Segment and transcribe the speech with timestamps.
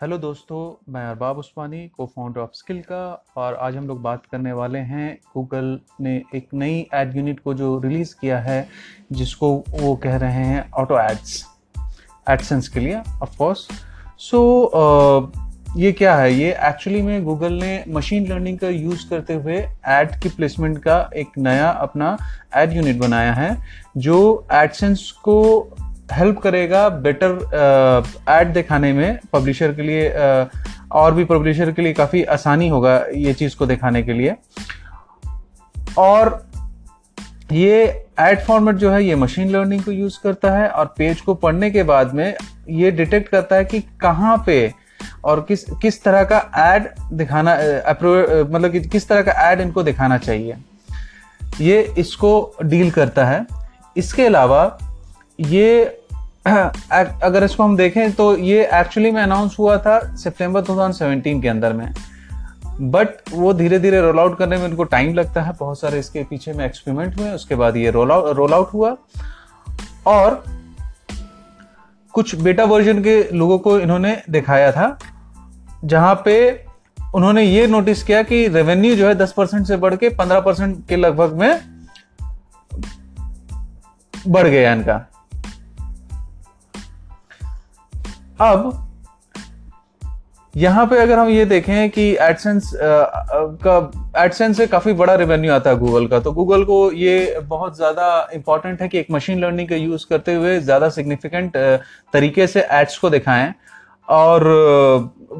[0.00, 4.26] Hello दोस्तों, मैं अरबाब उस्मानी को फाउंडर ऑफ़ स्किल का, और आज हम लोग बात
[4.32, 8.68] करने वाले हैं गूगल ने एक नई एड यूनिट को जो रिलीज़ किया है,
[9.12, 11.44] जिसको वो कह रहे हैं ऑटो एड्स
[12.30, 13.66] एडसेंस के लिए ऑफ़ कोर्स
[14.18, 15.32] सो
[15.76, 16.32] ये क्या है?
[16.32, 19.56] ये एक्चुअली में गूगल ने मशीन लर्निंग का यूज़ करते हुए
[19.88, 22.16] एड की प्लेसमेंट का एक नया अपना
[22.56, 23.56] एड यूनिट बनाया है,
[23.96, 25.36] जो एडसेंस को
[26.12, 27.30] हेल्प करेगा बेटर
[28.28, 30.48] एड दिखाने में पब्लिशर के लिए uh,
[30.92, 34.34] और भी पब्लिशर के लिए काफ़ी आसानी होगा ये चीज़ को दिखाने के लिए।
[35.98, 36.46] और
[37.52, 41.34] ये एड फॉर्मेट जो है ये मशीन लर्निंग को यूज़ करता है और पेज को
[41.34, 42.34] पढ़ने के बाद में
[42.70, 44.74] ये डिटेक्ट करता है कि कहाँ पे
[45.24, 47.54] और किस किस तरह का एड दिखाना
[48.50, 50.56] मतलब कि किस तरह का एड इनको दिखाना चाहिए।
[51.60, 53.46] ये इसको डील करता है।
[53.96, 54.78] इसके अलावा
[55.40, 55.97] ये
[56.48, 61.72] अगर इसको हम देखें तो ये एक्चुअली में अनाउंस हुआ था सितंबर 2017 के अंदर
[61.72, 61.92] में।
[62.80, 66.22] बट वो धीरे धीरे रोल आउट करने में इनको टाइम लगता है। बहुत सारे इसके
[66.24, 68.96] पीछे में एक्सपेरिमेंट हुए, उसके बाद ये रोल आउट रोल आउट हुआ।
[70.06, 70.44] और
[72.14, 74.98] कुछ बेटा वर्जन के लोगों को इन्होंने दिखाया था,
[75.84, 76.64] जहाँ पे
[77.14, 80.86] उन्होंने ये नोटिस किया कि रेवेन्यू जो है 10 परसेंट से बढ़ के 15 परसेंट
[80.88, 81.60] के लगभग में
[84.28, 85.04] बढ़ गया इनका।
[88.40, 88.84] अब,
[90.54, 95.70] यहाँ पे अगर हम ये देखें कि एडसेंस का एडसेंस से काफ़ी बड़ा रेवेन्यू आता
[95.70, 99.68] है गूगल का तो गूगल को ये बहुत ज़्यादा इंपॉर्टेंट है कि एक मशीन लर्निंग
[99.68, 101.56] का यूज़ करते हुए ज़्यादा सिग्निफिकेंट
[102.14, 103.52] तरीके से एड्स को दिखाएँ,
[104.08, 104.46] और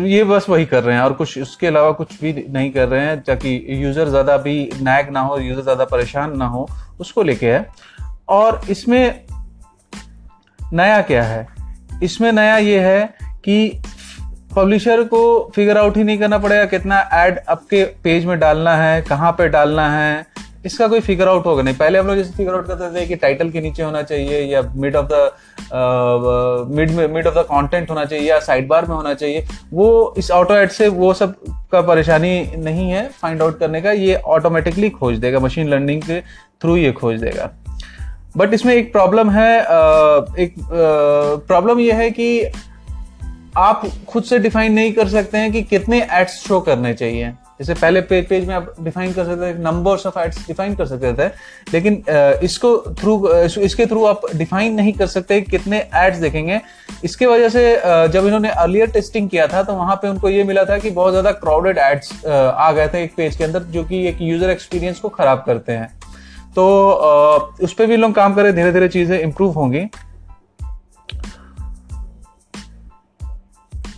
[0.00, 3.04] ये बस वही कर रहे हैं, और कुछ उसके अलावा कुछ भी नहीं कर रहे
[3.04, 6.68] हैं, ताकि यूज़र ज़्यादा भी नैग ना हो यूज़र ज़्यादा परेशान ना हो,
[7.00, 7.66] उसको लेके है।
[8.28, 9.24] और इसमें
[10.60, 11.59] नया क्या है?
[12.02, 13.02] इसमें नया ये है
[13.44, 13.82] कि
[14.56, 19.00] पब्लिशर को फिगर आउट ही नहीं करना पड़ेगा कितना एड आपके पेज में डालना है,
[19.02, 20.26] कहाँ पे डालना है।
[20.66, 23.16] इसका कोई फिगर आउट होगा नहीं। पहले हम लोग जैसे फिगर आउट करते थे कि
[23.16, 25.30] टाइटल के नीचे होना चाहिए या mid of the
[26.76, 30.30] mid mid of the content होना चाहिए या साइड बार में होना चाहिए। वो इस
[30.30, 31.34] ऑटो एड से वो सब
[31.72, 36.20] का परेशानी नहीं है। फाइंड आउट करने का ये ऑटोमेटिकली खोज देगा। मशीन लर्निंग के
[36.20, 37.50] थ्रू ये खोज देगा।
[38.36, 39.60] बट इसमें एक प्रॉब्लम है
[40.38, 40.54] एक
[41.48, 42.50] प्रॉब्लम यह है कि
[43.58, 47.74] आप खुद से डिफाइन नहीं कर सकते हैं कि कितने एड्स शो करने चाहिए। जैसे
[47.74, 51.12] पहले पेज पेज में आप डिफाइन कर सकते थे नंबर्स ऑफ़ एड्स डिफाइन कर सकते
[51.14, 51.26] थे,
[51.72, 52.02] लेकिन
[52.44, 53.28] इसको थ्रू
[53.64, 56.60] इसके थ्रू आप डिफाइन नहीं कर सकते कितने एड्स देखेंगे।
[57.04, 57.64] इसके वजह से
[58.12, 61.12] जब इन्होंने अर्लियर टेस्टिंग किया था तो वहाँ पे उनको ये मिला था कि बहुत
[61.12, 65.00] ज़्यादा क्राउडेड एड्स आ गए थे एक पेज के अंदर, जो कि एक यूज़र एक्सपीरियंस
[65.00, 65.99] को खराब करते हैं।
[66.56, 66.64] तो
[67.62, 69.84] उस पर भी लोग काम करें धीरे धीरे चीज़ें इंप्रूव होंगी।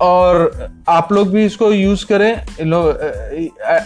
[0.00, 2.30] और आप लोग भी इसको यूज़ करें।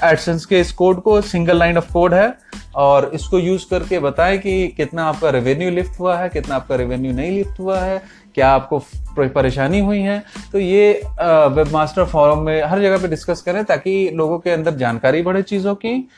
[0.04, 2.32] एडसेंस के इस कोड को सिंगल लाइन ऑफ़ कोड है।
[2.77, 7.12] और इसको यूज़ करके बताएँ कि कितना आपका रेवेन्यू लिफ्ट हुआ है, कितना आपका रेवेन्यू
[7.12, 8.03] नहीं लिफ्ट हुआ है,
[8.34, 8.78] क्या आपको
[9.19, 10.22] परेशानी हुई है।
[10.53, 14.75] तो ये वेब मास्टर फॉरम में हर जगह पे डिस्कस करें ताकि लोगों के अंदर
[14.75, 16.09] जानकारी बढ़े चीज़ों की।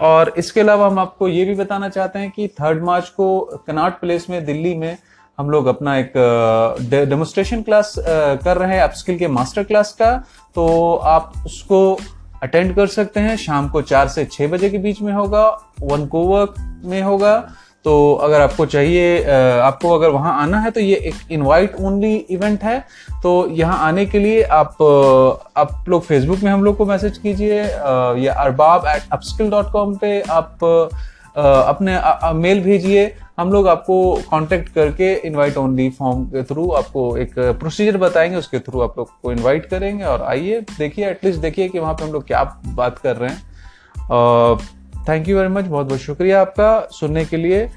[0.00, 4.00] और इसके अलावा हम आपको ये भी बताना चाहते हैं कि थर्ड मार्च को कनाट
[4.00, 4.96] प्लेस में, दिल्ली में
[5.38, 6.12] हम लोग अपना एक
[7.08, 10.16] डेमोस्ट्रेशन क्लास कर रहे हैं अपस्किल के मास्टर क्लास का।
[10.54, 11.98] तो आप उसको
[12.42, 15.46] अटेंड कर सकते हैं। शाम को चार से छः बजे के बीच में होगा
[15.82, 17.36] वन कोवर्क में होगा।
[17.86, 19.22] तो अगर आपको चाहिए
[19.62, 22.78] आपको अगर वहाँ आना है तो ये एक इनवाइट ओनली इवेंट है।
[23.22, 24.82] तो यहाँ आने के लिए आप
[25.56, 27.62] आप लोग फेसबुक में हम लोग को मैसेज कीजिए
[28.20, 30.64] या Arbab at upskill dot com पर आप
[31.36, 31.98] अपने
[32.34, 37.96] मेल भेजिए। हम लोग आपको कांटेक्ट करके इनवाइट ओनली फॉर्म के थ्रू आपको एक प्रोसीजर
[37.98, 41.94] बताएँगे, उसके थ्रू आप लोग को इनवाइट करेंगे। और आइए, देखिए एटलीस्ट देखिए कि वहाँ
[41.94, 43.42] पे हम लोग क्या बात कर रहे हैं।
[45.08, 47.70] थैंक यू वेरी मच बहुत बहुत शुक्रिया आपका सुनने के लिए।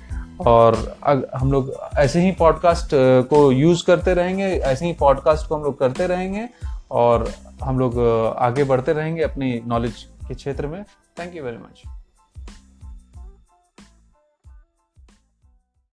[0.47, 2.89] और अग, हम लोग ऐसे ही पॉडकास्ट
[3.29, 6.49] को यूज़ करते रहेंगे। ऐसे ही पॉडकास्ट को हम लोग करते रहेंगे।
[6.91, 7.31] और
[7.63, 7.99] हम लोग
[8.37, 9.93] आगे बढ़ते रहेंगे अपनी नॉलेज
[10.27, 10.83] के क्षेत्र में।
[11.19, 11.81] Thank you very much